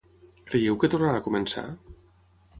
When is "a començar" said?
1.21-1.67